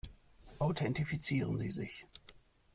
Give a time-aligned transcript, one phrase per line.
[0.57, 2.07] Authentifizieren Sie sich!